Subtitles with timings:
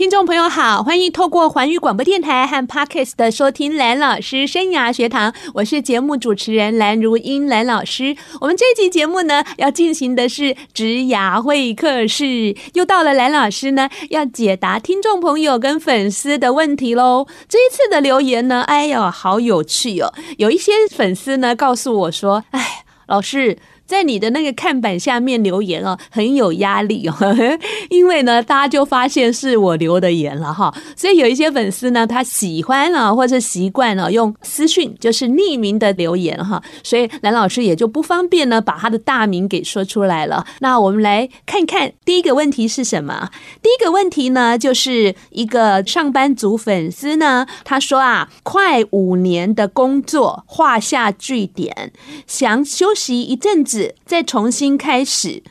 [0.00, 8.16] 听众朋友好，欢迎透过环宇广播电台和 Parkes 的收听蓝老师生涯学堂，我是节目主持人蓝如英蓝老师。
[8.40, 17.26] 我们这期节目呢，要进行的是职涯会客室，又到了蓝老师呢要解答听众朋友跟粉丝的问题喽。
[17.46, 20.10] 这一次的留言呢，哎呦，好有趣哦！
[20.38, 23.58] 有一些粉丝呢告诉我说，哎，老师。
[23.90, 27.14] 在你的那个看板下面留言哦，很有压力哦，
[27.90, 40.46] 因为呢，大家就发现是我留的言了哈，所以有一些粉丝呢，他喜欢啊，或者习惯了用私讯，就是匿名的留言哈，所以蓝老师也就不方便呢，把他的大名给说出来了。
[40.60, 43.28] 那我们来看看第一个问题是什么？
[43.60, 51.92] 第一个问题呢，就是一个上班族粉丝呢，他说啊，快五年的工作画下句点，
[52.28, 53.79] 想休息一阵子。
[54.04, 55.42] 再重新开始，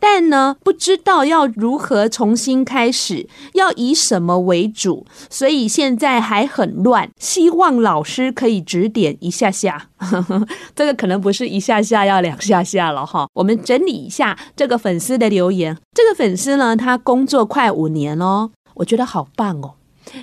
[0.00, 7.10] 但呢，不知道要如何重新开始，要以什么为主，所以现在还很乱。
[7.18, 9.88] 希望老师可以指点一下下。
[10.76, 13.26] 这个可能不是一下下，要两下下了哈。
[13.34, 15.76] 我们整理一下这个粉丝的留言。
[15.92, 19.74] 这个粉丝呢，他工作快五年哦，我觉得好棒哦。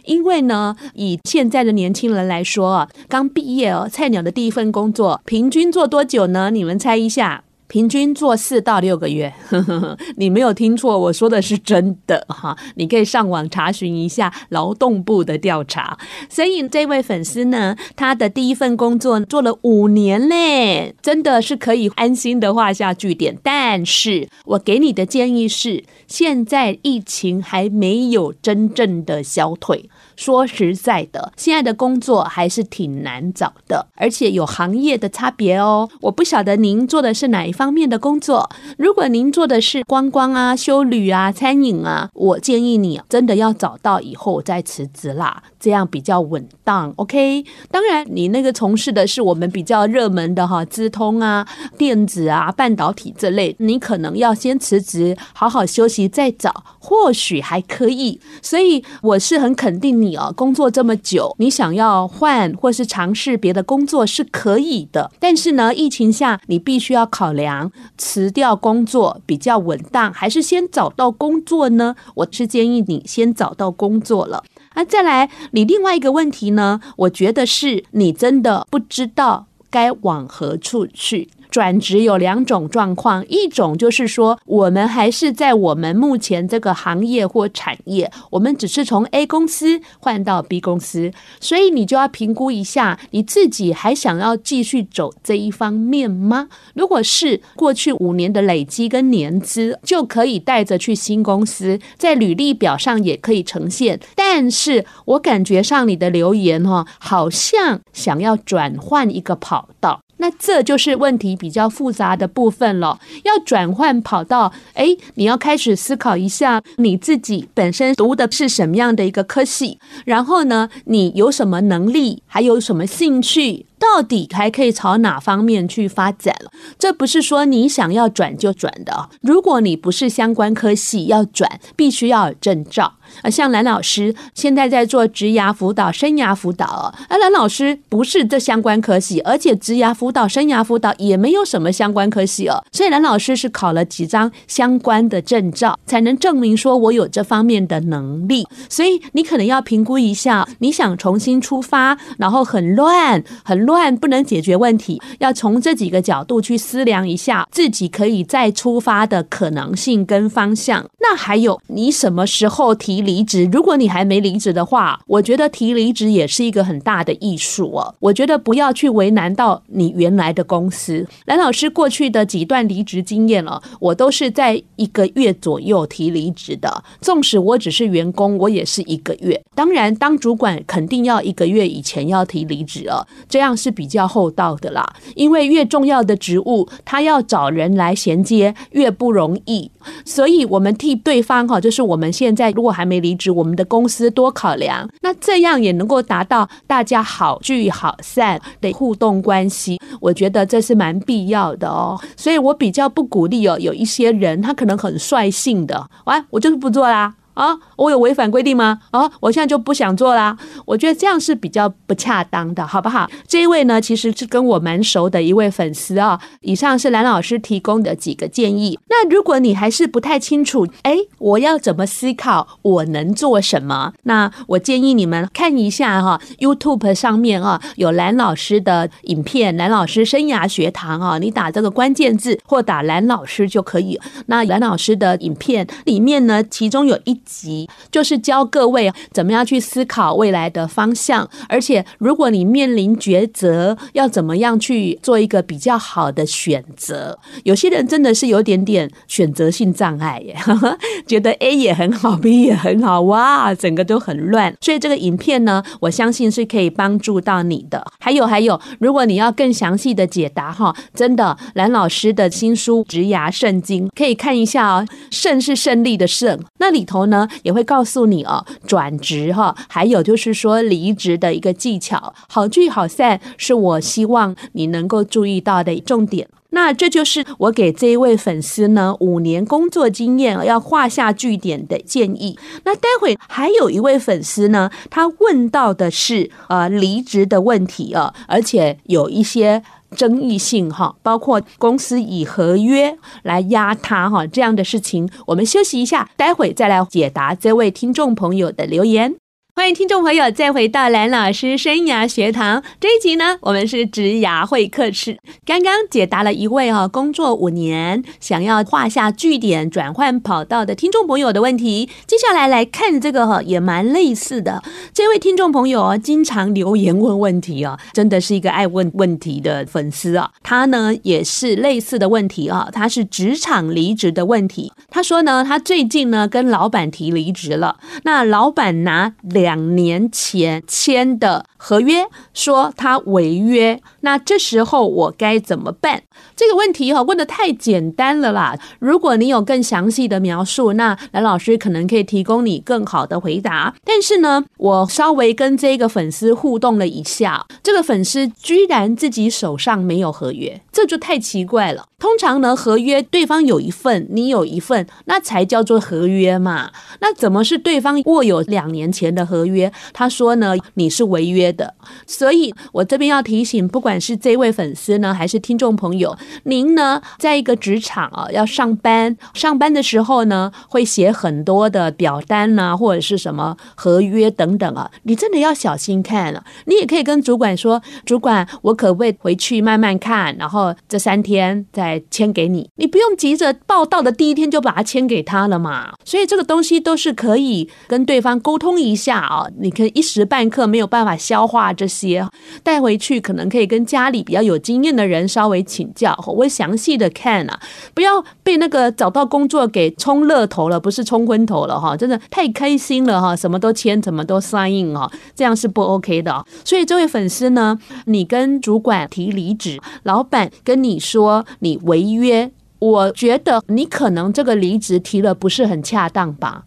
[0.06, 6.50] 因为呢，以现在的年轻人来说啊，刚毕业哦，菜鸟的第一份工作，平均做多久呢？
[6.50, 7.44] 你们猜一下。
[7.68, 9.34] 平均做四到六个月，
[10.18, 12.56] 你没有听错，我说的是真的哈。
[12.76, 15.98] 你可以上网查询一下劳动部的调查。
[16.30, 23.38] 所以这位粉丝呢，他的第一份工作做了五年嘞，真的是可以安心的画下句点。
[23.42, 29.90] 但是我给你的建议是，现在疫情还没有真正的消退。
[30.16, 35.90] 说实在的，现在的工作还是挺难找的，而且有行业的差别哦。
[36.02, 38.50] 我不晓得您做的是哪一方面的工作。
[38.78, 46.94] 如果您做的是观光啊、休旅啊、餐饮啊，我建议你真的要找到以后再辞职啦，这样比较稳当。
[46.98, 58.20] OK，当然你那个从事的是我们比较热门的哈，资通啊、电子啊、半导体这类，你可能要先辞职，好好休息再找，或许还可以。
[58.42, 60.06] 所以我是很肯定你。
[60.06, 71.96] 你啊，工作这么久，你想要换或是尝试别的工作是可以的，但是呢，疫情下你必须要考量辞掉工作比较稳当，还是先找到工作呢？
[72.14, 74.44] 我是建议你先找到工作了。
[74.76, 76.80] 那再来，你另外一个问题呢？
[76.98, 81.30] 我觉得是你真的不知道该往何处去。
[81.56, 96.50] 转职有两种状况，一种就是说，我们还是在我们目前这个行业或产业，我们只是从 A 公司换到 B 公司，所以你就要评估一下，你自己还想要继续走这一方面吗？
[96.74, 103.98] 如果是过去五年的累积跟年资，就可以带着去新公司，在履历表上也可以呈现。
[104.14, 110.02] 但是我感觉上你的留言哈，好像想要转换一个跑道。
[110.18, 113.00] 那这就是问题比较复杂的部分了。
[113.24, 123.66] 要转换跑道，诶，你要开始思考一下你自己本身读的是什么样的一个科系，然后呢，你有什么能力，还有什么兴趣。
[123.78, 126.50] 到底还可以朝哪方面去发展了？
[126.80, 129.10] 这不是说你想要转就转的。
[129.22, 132.94] 如果你不是相关科系要转，必须要有证照。
[133.24, 142.64] 啊，像蓝老师现在在做职涯辅导、生涯辅导而，蓝老师不是这相关科系，而且职涯辅导、生涯辅导也没有什么相关科系哦。
[142.72, 148.48] 所以蓝老师是考了几张相关的证照，才能证明说我有这方面的能力。
[148.70, 153.66] 所以你可能要评估一下，你想重新出发，然后很乱，很。
[153.66, 160.86] 乱不能解决问题，要从这几个角度去思量一下自己可以再出发的可能性跟方向。
[161.00, 163.48] 那还有，你什么时候提离职？
[163.50, 167.96] 如果你还没离职的话，我觉得提离职也是一个很大的艺术哦。
[168.02, 171.08] 我觉得不要去为难到你原来的公司。
[171.26, 176.84] 蓝老师过去的几段离职经验了，我都是在一个月左右提离职的。
[177.00, 179.42] 纵使我只是员工，我也是一个月。
[179.56, 183.56] 当然，当主管肯定要一个月以前要提离职了，这样。
[183.56, 184.86] 是比较厚道的啦，
[185.16, 189.72] 因为越重要的职务，他要找人来衔接越不容易，
[190.04, 207.14] 所以我们替对方哈，就是我们现在如果还没离职，我们的公司多考量，那这样也能够达到大家好聚好散的互动关系，我觉得这是蛮必要的哦，所以我比较不鼓励哦，有一些人他可能很率性的，完我就是不做啦。
[207.36, 208.80] 啊，我有违反规定吗？
[208.92, 210.36] 啊，我现在就不想做啦。
[210.66, 213.08] 我觉得这样是比较不恰当的，好不好？
[213.28, 216.20] 这一位呢，其实是跟我蛮熟的一位粉丝啊。
[216.42, 218.80] 以上是蓝老师提供的几个建议。
[218.90, 222.48] 那如果你还是不太清楚，哎，我要怎么思考？
[222.62, 223.94] 我能做什么？
[224.04, 234.00] 那我建议你们看一下哈，YouTube 上面啊有蓝老师的影片，蓝老师生涯学堂啊，你打这个关键字或打蓝老师就可以。
[234.28, 247.18] 那蓝老师的影片里面呢，其中有一集就是教各位怎么样去思考未来的方向，而且如果你面临抉择，要怎么样去做一个比较好的选择。
[247.44, 250.36] 有些人真的是有点点选择性障碍耶，
[251.08, 254.56] 觉得 A 也很好，B 也很好，哇，整个都很乱。
[254.62, 257.86] 所以这个影片呢，我相信是可以帮助到你的。
[258.00, 276.28] 还有还有，如果你要更详细的解答哈，真的蓝老师的新书《职涯圣经》可以看一下哦，胜是胜利的胜，那里头呢也会告诉你哦，转职哈，还有就是说离职的一个技巧，好聚好散是我希望你能够注意到的重点。
[276.50, 282.40] 那这就是我给这一位粉丝呢五年工作经验要画下句点的建议。
[282.64, 289.62] 那待会还有一位粉丝呢，他问到的是呃离职的问题啊，而且有一些
[289.96, 295.10] 争议性哈，包括公司以合约来压他哈这样的事情。
[295.28, 299.16] 我们休息一下，待会再来解答这位听众朋友的留言。
[299.58, 305.18] 欢迎听众朋友再回到蓝老师生涯学堂这一集呢，我们是职涯会客室。
[305.46, 314.62] 刚刚解答了一位哈工作五年想要画下句点转换跑道的听众朋友的问题，接下来来看这个哈也蛮类似的。
[314.94, 320.30] 这位听众朋友啊，经常留言问问题啊，真的是一个爱问问题的粉丝啊。
[320.44, 324.74] 他呢也是类似的问题啊，他是职场离职的问题。
[324.90, 329.45] 他说呢，他最近呢跟老板提离职了，那老板拿两。
[329.46, 332.04] 两年前签的合约
[332.34, 336.02] 说他违约，那这时候我该怎么办？
[336.36, 338.58] 这个问题哈问的太简单了啦！
[338.80, 343.76] 如果你有更详细的描述，那蓝老师可能可以提供你更好的回答。
[343.84, 351.86] 但是呢，我稍微跟这个粉丝互动了一下，这个粉丝居然自己手上没有合约，这就太奇怪了。
[352.00, 356.72] 通常呢，合约对方有一份，你有一份，那才叫做合约嘛。
[357.00, 359.72] 那怎么是对方握有两年前的合合约？
[359.92, 361.74] 他说呢，你是违约的。
[362.08, 376.44] 所以我这边要提醒，不管是这位粉丝呢，还是听众朋友，您呢，在一个职场啊，要上班，上班的时候呢，会写很多的表单呐、啊，或者是什么合约等等啊，你真的要小心看了。
[376.66, 382.70] 你也可以跟主管说，主管，我可不可以回去慢慢看，然后这三天再签给你？
[382.76, 385.94] 你不用急着报到的第一天就把它签给他了嘛。
[386.06, 389.48] 所以这个东西都是可以跟对方沟通一下啊。
[389.60, 392.28] 你可以一时半刻没有办法消化这些，
[392.64, 397.60] 带回去可能可以跟家里比较有经验的人稍微请教，我会详细的看啊，
[397.94, 406.46] 不要被那个找到工作给冲乐头了，不是冲昏头了哈，真的太开心了哈，什么都签，什么都 sign 哈，这样是不 OK 的。
[406.64, 416.64] 所以这位粉丝呢，你跟主管提离职，老板跟你说你违约，我觉得你可能这个离职提了不是很恰当吧。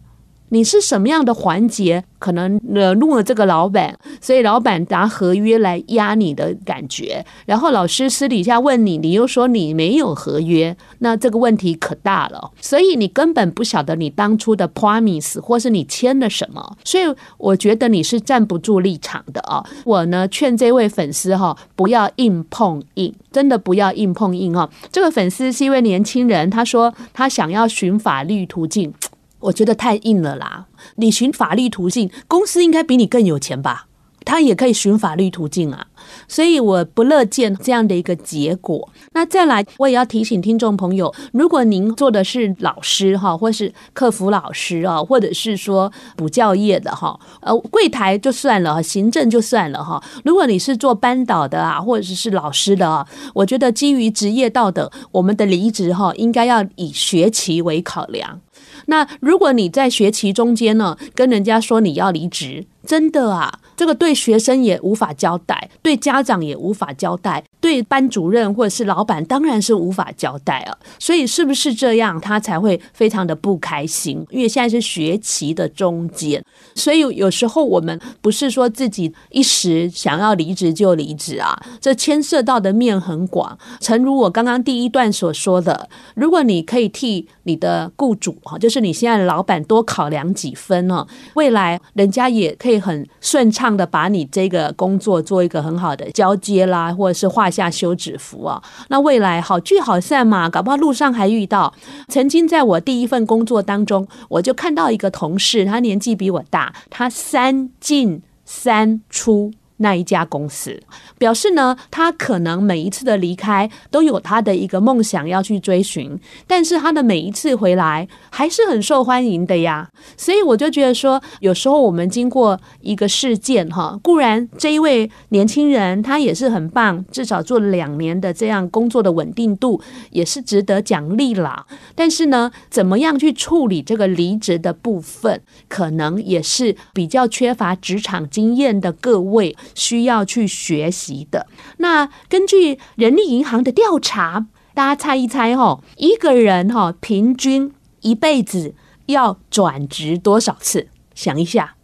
[0.49, 12.51] 你是什么样的环节可能惹怒了这个老板，所以老板拿合约来压你的感觉，然后老师私底下问你，你又说你没有合约，那这个问题可大了。
[12.59, 17.03] 所以你根本不晓得你当初的 promise 或是你签了什么，所以
[17.37, 19.63] 我觉得你是站不住立场的啊。
[19.85, 24.69] 我呢劝这位粉丝哈，不要硬碰硬，真的不要硬碰硬哈。
[24.91, 28.93] 这个粉丝是一位年轻人，他说他想要寻法律途径。
[29.41, 30.65] 我觉得太硬了啦！
[30.95, 33.87] 你寻法律途径，公司应该比你更有钱吧？
[34.25, 35.87] 他也可以寻法律途径啊，
[36.27, 38.89] 所以我不乐见这样的一个结果。
[39.13, 50.01] 那再来，我也要提醒听众朋友，如果您做的是老师哈，或是客服老师啊，或者是说补教业的哈，呃，柜台就算了，行政就算了哈。
[50.23, 58.41] 如果你是做班导的啊，或者是老师的啊，我觉得基于职业道德，我们的离职哈，应该要以学期为考量。
[58.85, 70.75] 那如果你在学期中间呢，跟人家说你要离职，真的啊，这个对学生也无法交代，对家长也无法交代，对班主任或者是老板当然是无法交代啊。
[70.97, 74.25] 所以是不是这样，他才会非常的不开心？
[74.31, 83.57] 因为现在是学期的中间，所以有时候我们不是说自己一时想要离职就离职啊，这牵涉到的面很广。
[83.79, 98.61] 诚如我刚刚第一段所说的，如果你可以替你的雇主哈，就是你现在的老板多考量几分呢，未来人家也可以很顺畅的把你这个工作做一个很好的交接啦，或者是画下休止符啊。
[98.89, 101.73] 那未来好聚好散嘛，搞不好路上还遇到。
[102.07, 109.51] 曾经在我第一份工作当中，我就看到一个同事，他年纪比我大，他三进三出。
[109.79, 110.81] 那一家公司
[111.17, 116.17] 表示呢，他可能每一次的离开都有他的一个梦想要去追寻，
[116.47, 119.89] 但是他的每一次回来还是很受欢迎的呀。
[120.15, 129.81] 所以我就觉得说，有时候我们经过一个事件哈，固然这一位年轻人他也是很棒，至少做了两年的这样工作的稳定度
[130.11, 131.65] 也是值得奖励啦。
[131.95, 139.55] 但是呢，怎么样去处理这个离职的部分，可能也是比较缺乏职场经验的各位。
[139.75, 141.47] 需要去学习的。
[141.77, 148.73] 那根据人力银行的调查，大家猜一猜哈，一个人哈平均一辈子
[149.07, 150.87] 要转职多少次？
[151.15, 151.75] 想一下，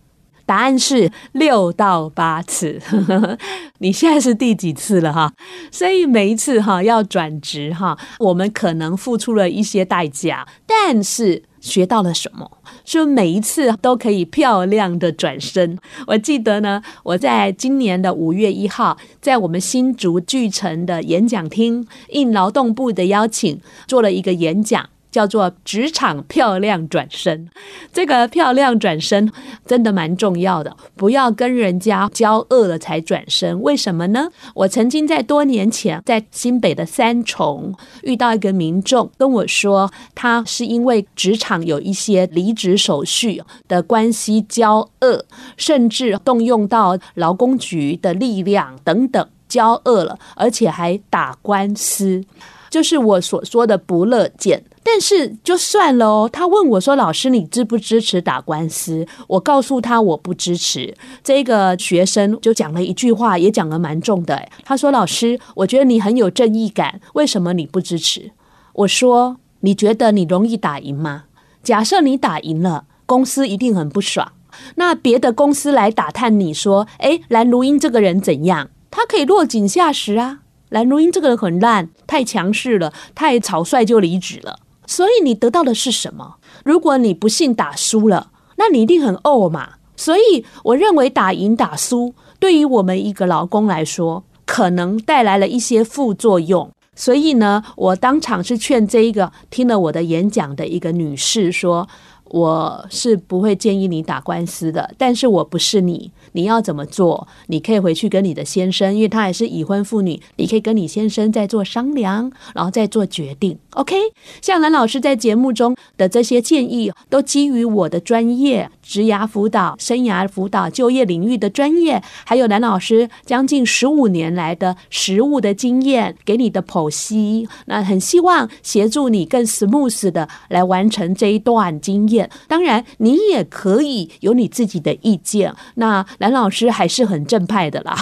[0.46, 2.82] 答案是六到八次。
[3.80, 5.34] 你现在是第几次了哈？
[5.72, 11.44] 所以每一次哈要转职哈，我们可能付出了一些代价，但是。
[11.66, 12.50] 学到了什么？
[12.86, 15.78] 是每一次都可以漂亮的转身。
[16.06, 24.90] 我记得呢，我在今年的五月一号，在我们新竹巨城的演讲厅，应劳动部的邀请，做了一个演讲。
[25.16, 27.48] 叫做职场漂亮转身，
[27.94, 29.32] 这个漂亮转身
[29.66, 33.62] 真的蛮重要的，不要跟人家交恶了才转身。
[33.62, 34.28] 为什么呢？
[34.54, 45.24] 我曾经在多年前在新北的三重遇到一个民众跟我说，他是因为职场有一些离职手续的关系交恶，
[45.56, 52.22] 甚至动用到劳工局的力量等等交恶了，而且还打官司，
[52.70, 54.62] 就是我所说的不乐见。
[54.88, 60.96] 但是就算了哦，他问我说：“老师，你支不支持打官司？”我告诉他我不支持。
[61.24, 64.48] 这个学生就讲了一句话，也讲得蛮重的。
[64.64, 68.30] 他说：“老师，我觉得你很有正义感，为什么你不支持？”
[68.74, 71.24] 我说：“你觉得你容易打赢吗？
[71.64, 74.34] 假设你打赢了，公司一定很不爽。
[74.76, 78.70] 那别的公司来打探你说：‘诶，蓝如英这个人怎样？
[78.92, 80.42] 他可以落井下石啊！
[80.70, 86.36] 蓝如英这个人很烂，太强势了，太草率就离职了。’所以你得到的是什么？
[86.64, 89.74] 如果你不幸打输了，那你一定很怄嘛。
[89.98, 96.70] 所以我认为打赢打输，对于我们一个劳工来说，可能带来了一些副作用。
[96.96, 101.88] 所以呢，我当场是劝这一个听了我的演讲的一个女士说，
[102.26, 106.12] 我是不会建议你打官司的，但是我不是你。
[106.36, 107.28] 你要怎么做？
[107.48, 113.58] 你可以回去跟你的先生，因为他也是已婚妇女，你可以跟你先生再做商量，然后再做决定。
[113.72, 113.96] OK，
[114.42, 118.70] 像蓝老师在节目中的这些建议，都基于我的专业。
[118.86, 132.30] 职涯辅导、生涯辅导、就业领域的专业，还有蓝老师将近十五年来的实务的经验，给你的剖析，那很希望协助你更 smooth 的来完成这一段经验。
[132.48, 135.52] 当然，你也可以有你自己的意见。
[135.74, 137.96] 那蓝老师还是很正派的啦，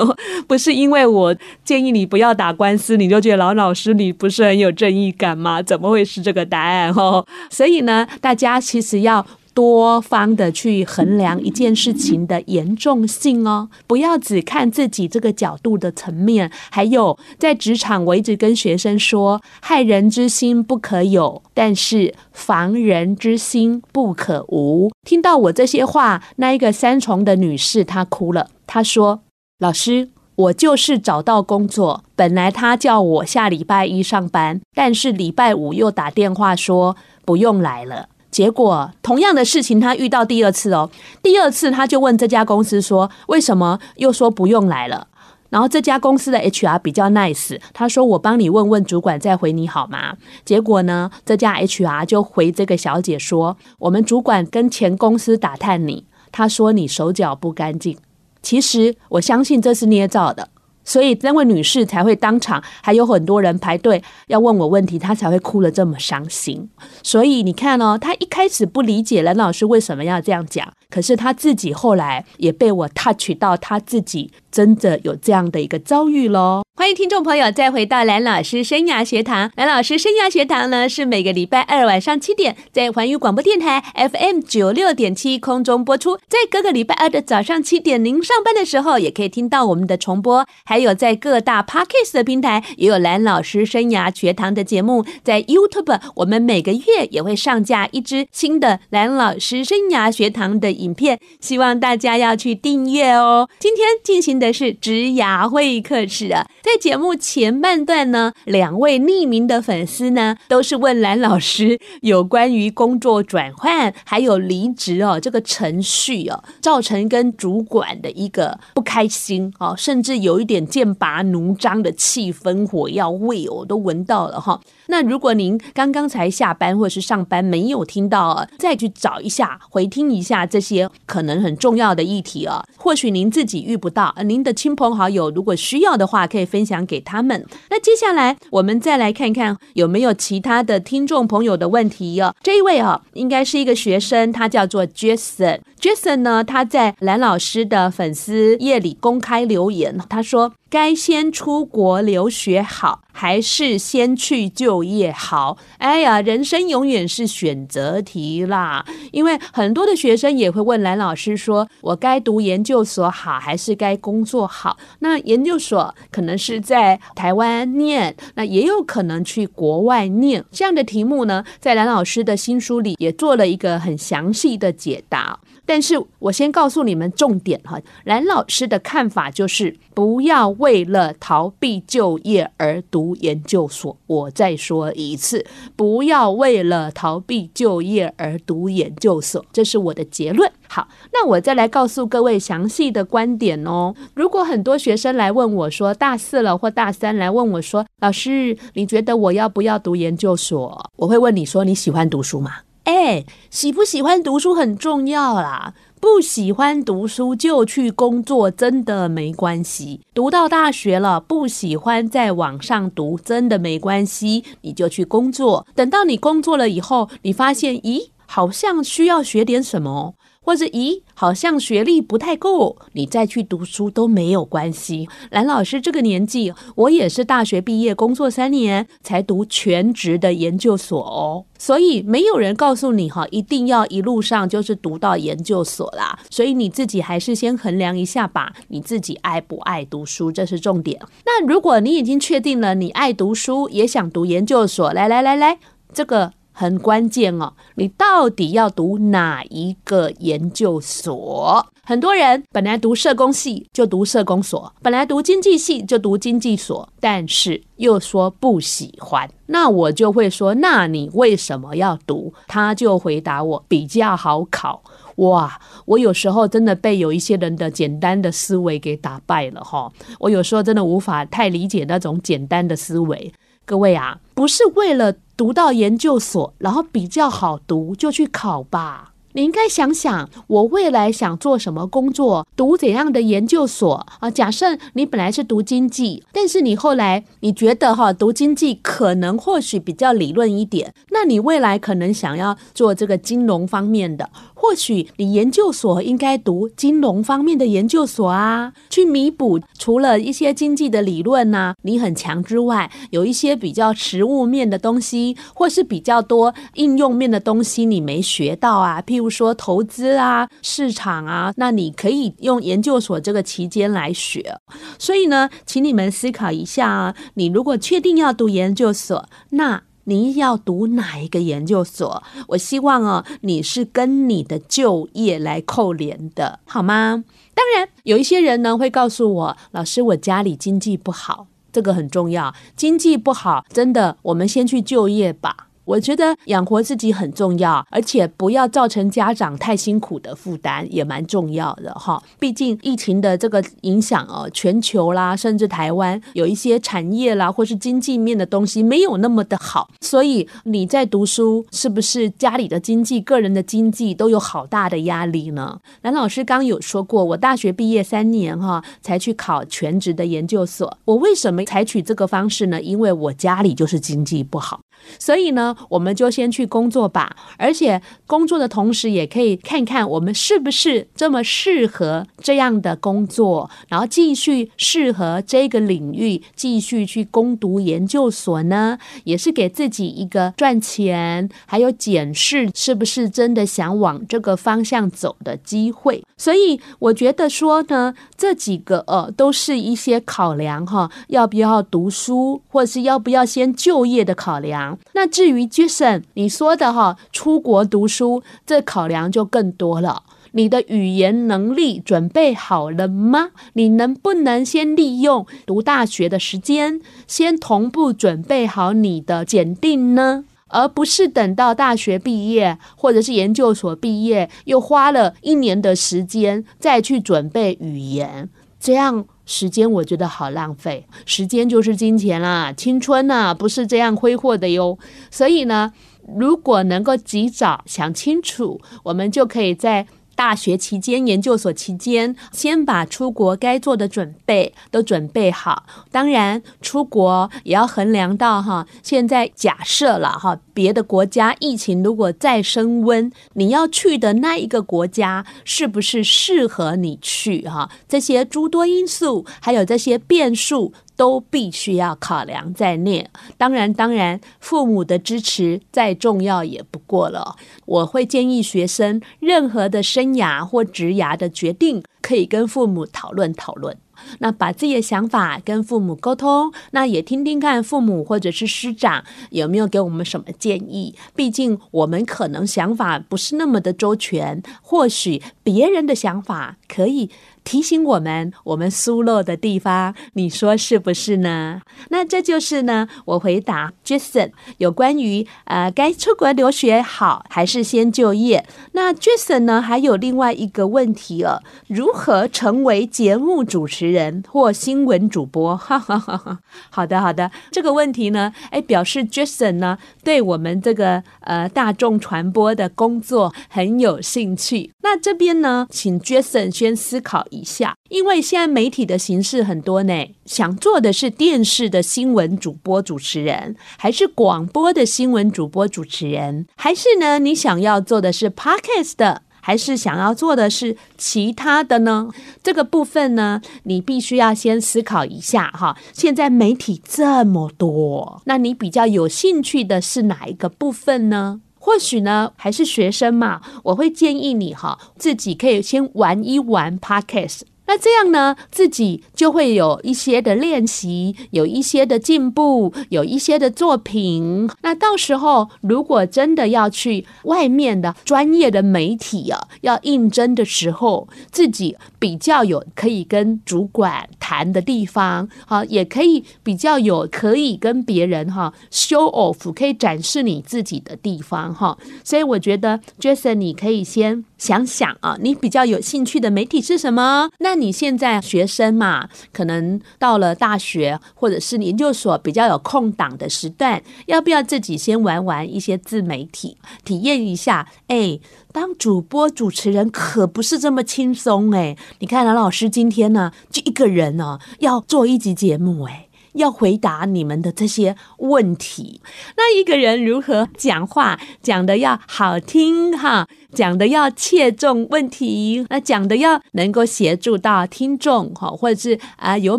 [0.46, 1.34] 不是因为我
[1.64, 5.62] 建议你不要打官司，你就觉得蓝老师你不是很有正义感吗？
[5.62, 6.90] 怎么会是这个答案？
[6.92, 9.26] 哦， 所以呢，大家其实要。
[9.60, 16.50] 多方的去衡量一件事情的严重性哦，不要只看自己这个角度的层面。
[16.70, 24.90] 还有在职场，我一直跟学生说，害人之心不可有，但是防人之心不可无。
[25.06, 29.20] 听到我这些话，那一个三重的女士她哭了，她说
[29.60, 40.90] ：“老师，我就是找到工作，本来他叫我下礼拜一上班，但是礼拜五又打电话说不用来了。”结果同样的事情他遇到第二次哦，
[41.22, 45.08] 第二次他就问这家公司说，为什么又说不用来了？
[45.48, 50.16] 然后这家公司的 HR 比较 nice，他说我帮你问问主管再回你好吗？
[50.44, 57.98] 结果呢，这家 HR 就回这个小姐说，我们主管跟前公司打探你，他说你手脚不干净。
[58.40, 60.48] 其实我相信这是捏造的。
[60.84, 66.68] 所以那位女士才会当场，还有很多人排队要问我问题，她才会哭得这么伤心。
[67.02, 76.62] 所以你看哦，她一开始不理解蓝老师为什么要这样讲，可是她自己后来也被我 touch 到，她自己真的有这样的一个遭遇喽。
[76.80, 79.52] 欢迎听众朋友再回到蓝老师生涯学堂。
[79.54, 90.46] 蓝老师生涯学堂呢，是每个礼拜二晚上七点在环宇广播电台 FM 九六点七空中播出，在各个礼拜二的早上七点，您上班的时候也可以听到我们的重播。
[90.64, 95.04] 还有在各大 Podcast 的平台也有蓝老师生涯学堂的节目。
[95.22, 103.50] 在 YouTube，我们每个月也会上架一支新的蓝老师生涯学堂的影片，希望大家要去订阅哦。
[103.58, 106.46] 今天进行的是职涯会客室啊。
[106.72, 124.60] 在节目前半段呢，两位匿名的粉丝呢，都是问蓝老师有关于工作转换还有离职哦这个程序哦，造成跟主管的一个不开心哦，甚至有一点剑拔弩张的气氛，火药味哦都闻到了哈。
[124.86, 137.46] 那如果您刚刚才下班或者是上班没有听到，再去找一下回听一下这些可能很重要的议题啊，或许您自己遇不到，您的亲朋好友如果需要的话，可以分享给他们。
[137.70, 142.34] 那接下来我们再来看看有没有其他的听众朋友的问题哦。
[142.42, 145.60] 这一位哦，应该是一个学生，他叫做 Jason。
[145.80, 150.52] Jason 呢，他在蓝老师的粉丝页里公开留言，他说。
[150.70, 155.58] 该先出国留学好，还是先去就业好？
[155.78, 158.86] 哎呀，人生永远是选择题啦。
[159.10, 170.44] 因为很多的学生也会问蓝老师说：“我该读研究所好，还是该工作好？”那研究所可能是在台湾念，那也有可能去国外念。
[170.52, 175.40] 这样的题目呢，在蓝老师的新书里也做了一个很详细的解答。
[175.72, 183.96] 但是我先告诉你们重点哈，蓝老师的看法就是不要为了逃避就业而读研究所。
[184.08, 185.46] 我再说一次，
[185.76, 190.50] 不要为了逃避就业而读研究所，这是我的结论。
[190.66, 193.94] 好，那我再来告诉各位详细的观点哦。
[194.14, 200.90] 如果很多学生来问我说，大四了或大三来问我说，老师，你觉得我要不要读研究所？
[200.96, 202.50] 我会问你说，你喜欢读书吗？
[202.90, 205.74] 哎，喜不喜欢读书很重要啦。
[206.00, 210.00] 不喜欢读书就去工作，真的没关系。
[210.12, 215.64] 读到大学了，不喜欢在网上读，真的没关系，你就去工作。
[215.76, 220.14] 等到你工作了以后，你发现，咦，好像需要学点什么。
[220.42, 225.06] 或者咦，好像学历不太够，你再去读书都没有关系。
[225.30, 231.44] 蓝老师这个年纪，我也是大学毕业，工作三年才读全职的研究所哦。
[231.58, 236.18] 所以没有人告诉你哈，一定要一路上就是读到研究所啦。
[236.30, 240.98] 所以你自己还是先衡量一下吧，你自己爱不爱读书，这是重点。
[241.26, 245.58] 那如果你已经确定了，你爱读书，也想读研究所，来来来来，
[245.92, 246.32] 这个。
[246.52, 251.66] 很关键哦，你到底要读哪一个研究所？
[251.82, 259.28] 很多人本来读社工系就读社工所，本来读经济系就读经济所，但是又说不喜欢。
[259.46, 262.32] 那我就会说，那你为什么要读？
[262.46, 264.82] 他就回答我，比较好考。
[265.16, 269.90] 哇，我有时候真的被有一些人的简单的思维给打败了哈。
[270.20, 273.32] 我有时候真的无法太理解那种简单的思维。
[273.66, 279.14] 各位啊，不是为了读到研究所，然后比较好读就去考吧。
[279.32, 284.30] 你应该想想，我未来想做什么工作，读怎样的研究所啊？
[284.30, 294.28] 假设你本来是读经济，但是你后来你觉得哈，读经济可能或许比较理论一点，那你未来可能想要做这个金融方面的。
[294.60, 309.00] 或许你研究所应该读金融方面的研究所啊，去弥补除了一些经济的理论呐、啊，你很强之外，有一些比较实务面的东西，或是比较多应用面的东西你没学到啊。
[309.00, 314.54] 譬如说投资啊、市场啊，那你可以用研究所这个期间来学。
[314.98, 319.82] 所以呢，请你们思考一下啊，你如果确定要读研究所，那。
[320.04, 322.22] 你要读哪一个研究所？
[322.48, 327.24] 我希望哦，你是跟你的就业来扣连的，好吗？
[327.54, 332.54] 当然，有一些人呢会告诉我，老师，我家里经济不好，这个很重要。
[332.74, 335.68] 经济不好，真的，我们先去就业吧。
[335.90, 342.22] 我觉得养活自己很重要，而且不要造成家长太辛苦的负担也蛮重要的哈。
[342.38, 355.80] 毕竟疫情的这个影响哦，全球啦，甚至台湾有一些产业啦，或是经济面的东西没有那么的好，所以你在读书是不是家里的经济、个人的经济都有好大的压力呢？
[356.02, 360.96] 蓝老师刚有说过，我大学毕业三年哈，才去考全职的研究所。
[361.04, 362.80] 我为什么采取这个方式呢？
[362.80, 364.78] 因为我家里就是经济不好。
[365.18, 386.22] 所以呢，我们就先去工作吧，而且工作的同时，也可以看看我们是不是这么适合这样的工作，然后继续适合这个领域，继续去攻读研究所呢，也是给自己一个赚钱，还有检视是不是真的想往这个方向走的机会。
[386.36, 394.89] 所以我觉得说呢，这几个呃，都是一些考量哈，要不要读书，或者是要不要先就业的考量。
[395.12, 400.22] 那至于 Jason，你说的哈，出国读书，这考量就更多了。
[400.52, 403.50] 你的语言能力准备好了吗？
[403.74, 410.44] 你能不能先利用读大学的时间，先同步准备好你的检定呢？
[410.72, 418.48] 而不是等到大学毕业或者是研究所毕业，又花了一年的时间再去准备语言，
[418.80, 419.26] 这样。
[419.50, 424.96] 时间我觉得好浪费，时间就是金钱啦，青春呐、不是这样挥霍的哟。
[425.28, 425.92] 所以呢，
[426.38, 435.84] 如果能够及早想清楚，我们就可以在大学期间、研究所期间，先把出国该做的准备都准备好。
[436.12, 447.90] 当然，出国也要衡量到哈，现在假设了哈，别的国家疫情如果再升温，你要去的那一个国家是不是适合你去哈？
[448.08, 450.94] 这些诸多因素，还有这些变数。
[451.20, 453.28] 都必须要考量在内。
[453.58, 457.56] 当然，当然，父母的支持再重要也不过了。
[457.84, 463.94] 我会建议学生，任何的生涯或职涯的决定，可以跟父母讨论讨论。
[464.38, 471.14] 那把自己的想法跟父母沟通，那也听听看父母或者是师长有没有给我们什么建议。
[471.34, 477.30] 毕竟我们可能想法不是那么的周全，或许别人的想法可以。
[477.62, 481.82] 提醒我们我们疏漏的地方，你说是不是呢？
[482.08, 488.66] 那这就是呢，我回答 Jason 有关于呃该出国留学好还是先就业。
[488.92, 495.76] 那 Jason 呢还有另外一个问题了，如何成为节目主持人或新闻主播？
[495.76, 496.58] 哈哈哈哈。
[496.88, 504.92] 好的好的，这个问题呢，哎，表示 Jason 呢对我们这个呃大众传播的工作很有兴趣。
[505.02, 507.46] 那这边呢，请 Jason 先思考。
[507.50, 522.28] 一一下，因为现在媒体的形式很多呢，想做的是电视的新闻主播主持人，还是广播的新闻主播主持人，还是呢，你想要做的是 Podcast 的，还是想要做的是其他的呢？
[522.62, 525.96] 这个部分呢，你必须要先思考一下哈。
[526.12, 531.60] 现在媒体这么多，那你比较有兴趣的是哪一个部分呢？
[531.82, 537.62] 或许呢，还是学生嘛，我会建议你哈，自己可以先玩一玩 Podcast。
[537.86, 544.70] 那这样呢，自己就会有一些的练习，有一些的进步，有一些的作品。
[544.82, 561.96] 那到时候如果真的要去外面的专业的媒体啊，要应征的时候，自己比较有可以跟主管谈的地方，好，也可以比较有可以跟别人哈 show off，可以展示你自己的地方哈。
[562.22, 567.50] 所以我觉得，Jason，你可以先想想啊，你比较有兴趣的媒体是什么？
[567.58, 577.88] 那你现在学生嘛，可能到了大学或者是研究所比较有空档的时段，要不要自己先玩玩一些自媒体，体验一下？
[578.08, 578.38] 哎，
[578.72, 581.96] 当主播主持人可不是这么轻松哎！
[582.20, 586.26] 你看蓝老师今天呢，就一个人哦，要做一集节目哎。
[586.54, 589.20] 要回答你们的这些问题，
[589.56, 593.46] 那一个人如何讲话，讲的要好听哈？
[593.72, 599.78] 讲的要切中问题，那讲的要能够协助到听众哈，或者是啊有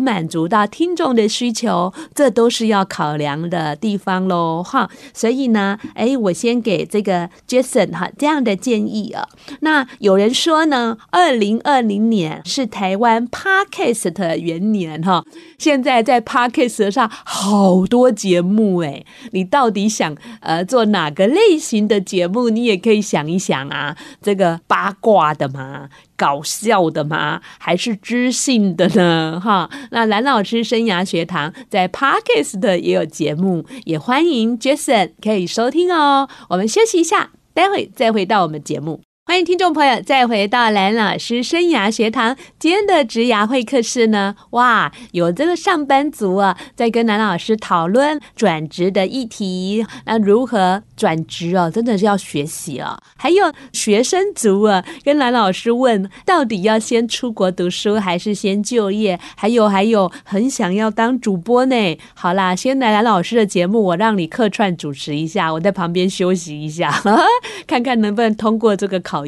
[0.00, 4.88] 满足到听众的需求，这都是要考量的地方喽哈。
[5.12, 9.28] 所以呢，哎，我先给这个 Jason 哈这样的建议啊。
[9.60, 15.24] 那有人说呢，二零二零年是台湾 Podcast 元年哈。
[15.58, 22.48] 现在在 Podcast 上好多节目哎，你到底想呃做哪个类型的节目？
[22.48, 23.81] 你也可以想一想啊。
[23.82, 23.96] 啊？
[24.20, 25.88] 这个八卦的吗？
[26.16, 27.40] 搞笑的吗？
[27.58, 29.40] 还是知性的呢？
[29.42, 36.28] 哈，那蓝老师生涯学堂在 parkist 也有节目，也欢迎 Jason 可以收听哦。
[36.48, 39.00] 我们休息一下，待会再回到我们节目。
[39.32, 42.36] 欢迎听众朋友再回到蓝老师生涯学堂。
[42.58, 49.86] 今天的职涯会客室呢，哇，有这个上班族啊，在跟蓝老师讨论转职的议题。
[50.04, 51.70] 那如何转职啊？
[51.70, 53.00] 真的是要学习啊。
[53.16, 59.18] 还有学生族啊，跟蓝老师问，到底要先出国读书还是先就业？
[59.34, 61.98] 还有还有，很想要当主播呢。
[62.12, 67.24] 好啦，先来蓝老师的节目，我让你客串主持一下，我在旁边休息一下，呵呵，
[67.66, 69.21] 看看能不能通过这个考。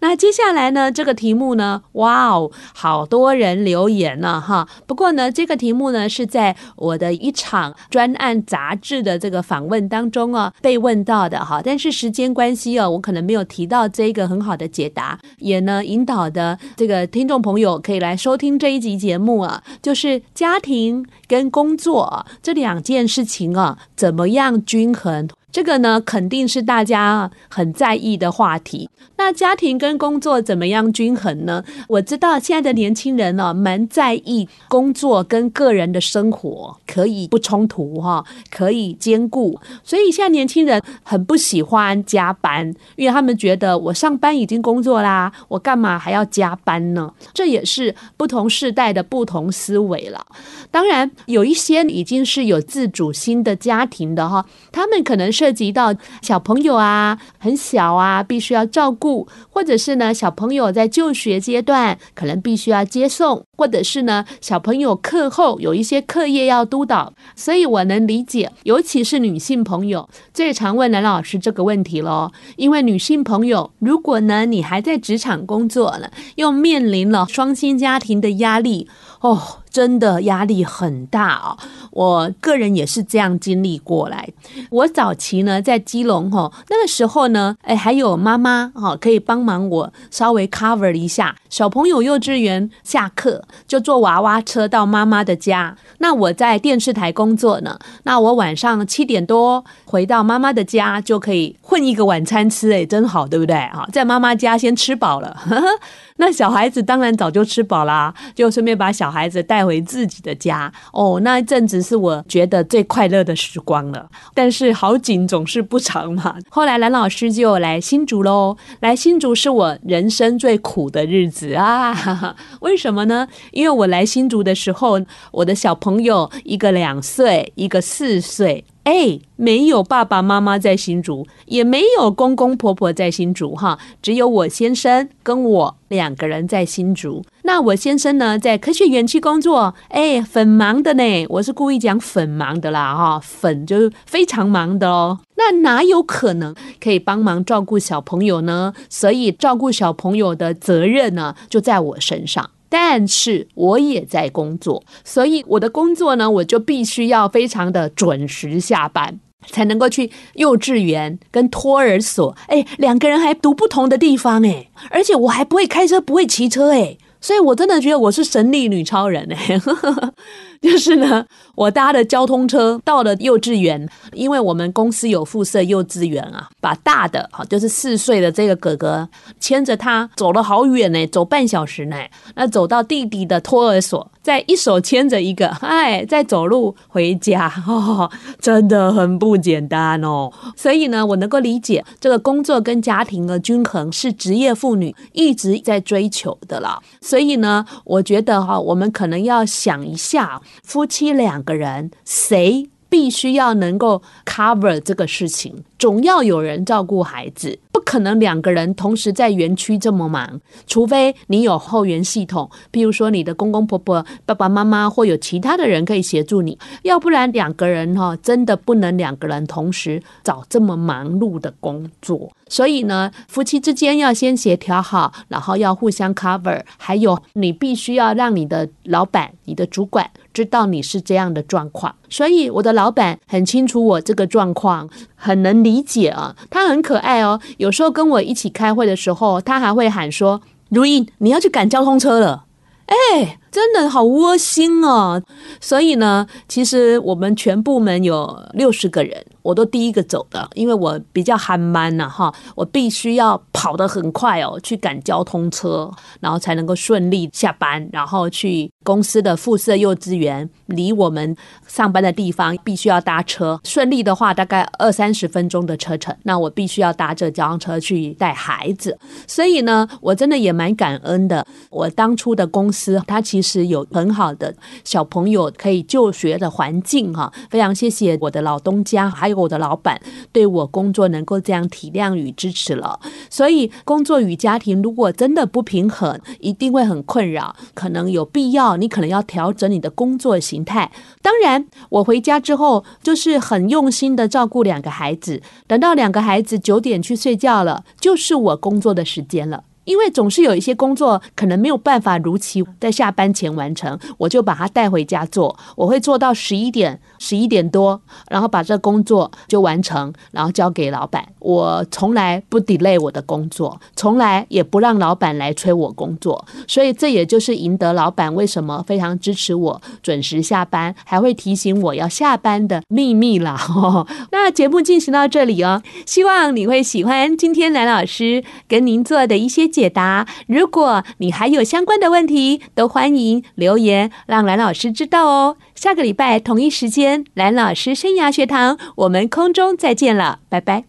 [0.00, 0.90] 那接下来呢？
[0.90, 1.82] 这个题目呢？
[1.92, 4.68] 哇哦，好多人留言了哈。
[4.86, 11.60] 不过呢，这个题目呢是在我的一场专案杂志的这个访问当中啊被问到的哈。
[11.64, 25.28] 但是时间关系哦，我可能没有提到这个很好的解答，也呢引导的这个听众朋友可以来收听这一集节目啊，就是家庭跟工作这两件事情啊，怎么样均衡？
[25.50, 28.88] 这个呢，肯定是大家很在意的话题。
[29.16, 31.64] 那家庭跟工作怎么样均衡呢？
[31.88, 39.58] 我知道现在的年轻人呢、蛮在意工作跟个人的生活可以不冲突哈，可以兼顾。
[39.82, 47.12] 所以现在年轻人很不喜欢加班，因为他们觉得我上班已经工作啦，我干嘛还要加班呢？
[47.34, 50.24] 这也是不同世代的不同思维了。
[50.70, 59.28] 当然，有一些已经是有自主心的家庭的哈，他们可能涉及到小朋友啊，很小啊，必须要照顾。
[59.48, 72.32] 或者是呢，小朋友在就学阶段可能必须要接送，或者是呢，小朋友课后有一些课业要督导，所以我能理解，尤其是女性朋友最常问蓝老师这个问题喽。
[72.56, 78.88] 因为女性朋友，如果呢你还在职场工作了，又面临了双薪家庭的压力。
[79.20, 81.56] 哦，真的压力很大哦。
[81.90, 84.28] 我个人也是这样经历过来。
[84.70, 91.36] 我早期呢在基隆哈，那个时候呢，哎，还有妈妈哈可以帮忙我稍微 cover 一下。
[91.48, 95.76] 小朋友幼稚园下课就坐娃娃车到妈妈的家。
[95.98, 103.56] 那我在电视台工作呢，那我晚上七点多回到妈妈的家就可以混一个晚餐吃，哎，真好，对不对？
[103.72, 105.36] 哈，在妈妈家先吃饱了。
[106.20, 110.72] 那小孩子当然早就吃饱啦，就顺便把小孩子带带回自己的家。
[110.92, 114.08] 哦，那一阵子是我觉得最快乐的时光了。
[114.32, 116.36] 但是好景总是不长嘛。
[116.48, 122.36] 后来蓝老师就来新竹喽，来新竹是我人生最苦的日子 啊！
[122.60, 123.26] 为什么呢？
[123.50, 125.00] 因为我来新竹的时候，
[125.32, 128.64] 我的小朋友一个两岁，一个四岁。
[128.88, 137.22] 哎，没有爸爸妈妈在新竹，也没有公公婆婆在新竹，哈，只有我先生跟我两个人在新竹。
[137.42, 141.26] 那我先生呢，在科学园区工作，哎，很忙的呢。
[141.28, 145.20] 我是故意讲很忙的啦，哈，很就是非常忙的哦。
[145.36, 148.72] 那哪有可能可以帮忙照顾小朋友呢？
[148.88, 152.48] 所以照顾小朋友的责任呢，就在我身上。
[152.68, 162.36] 但是我也在工作，所以我的工作呢，我就必须要非常的准时下班，才能够去幼稚园跟托儿所。
[162.46, 169.60] 哎，两个人还读不同的地方，哎，而且我还不会开车，不会骑车，哎，所以我真的觉得我是神力女超人，哎。
[170.60, 181.96] 就是呢，我搭的交通车到了幼稚园，因为我们公司有附设幼稚园啊，把大的哈，就是四岁的这个哥哥牵着他走了好远呢，走半小时呢，
[182.34, 190.30] 那走到弟弟的托儿所，再一手牵着一个，哎，再走路回家，哦，真的很不简单哦。
[190.56, 196.82] 所以呢，我能够理解这个工作跟家庭的均衡是职业妇女一直在追求的了。
[197.00, 200.40] 所以呢，我觉得哈，我们可能要想一下。
[200.62, 205.54] 夫妻两个人，谁必须要能够 cover 这个事情？
[205.78, 207.58] 总要有人照顾孩子。
[207.70, 222.28] 不可能两个人同时在园区这么忙，除非你有后援系统，譬如说你的公公婆婆、爸爸妈妈或有其他的人可以协助你，要不然两个人哈真的不能两个人同时找这么忙碌的工作。
[222.48, 231.92] 所以呢，夫妻之间要先协调好，然后要互相 cover，还有你必须要让你的老板、你的主管知道你是这样的状况。
[232.08, 242.44] 所以我的老板很清楚我这个状况，很能理解啊，他很可爱哦，有时候跟我一起开会的时候，他还会喊说：“如意，你要去赶交通车了。”
[242.86, 245.20] 哎，真的好窝心哦。
[245.60, 249.26] 所以呢，其实我们全部门有六十个人。
[249.48, 261.34] 我都第一个走的，因为我比较憨慢呐哈，我必须要跑得很快哦，去赶交通车，然后才能够顺利下班，然后去公司的附设幼稚园，离我们
[261.66, 271.46] 上班的地方必须要搭车，顺利的话大概二三十分钟的车程，那我必须要搭着交通车去带孩子，所以呢，我真的也蛮感恩的。
[271.70, 280.00] 我当初的公司，它其实有很好的小朋友可以就学的环境哈，非常谢谢我的老东家，还有我的老板
[280.32, 283.00] 对我工作能够这样体谅与支持了。
[283.30, 290.90] 所以工作与家庭如果真的不平衡，一定会很困扰，可能有必要，你可能要调整你的工作形态。
[291.22, 299.64] 当然，我回家之后就是很用心的照顾两个孩子，等到两个孩子九点去睡觉了，就是我工作的时间了。
[299.88, 305.58] 因为总是有一些工作可能没有办法如期在下班前完成，我就把它带回家做。
[305.76, 307.98] 我会做到十一点、十一点多，
[308.30, 311.26] 然后把这工作就完成，然后交给老板。
[311.38, 316.44] 我从来不 delay 我的工作，从来也不让老板来催我工作。
[316.66, 323.58] 所以这也就是赢得老板为什么非常支持我准时下班，还会提醒我要下班的秘密啦。
[324.30, 330.26] 那节目进行到这里哦，希望你会喜欢今天蓝老师跟您做的一些解答。
[330.48, 335.56] 如果你还有相关的问题，都欢迎留言让兰老师知道哦。
[335.76, 340.76] 下个礼拜同一时间，兰老师生涯学堂，我们空中再见了，拜拜。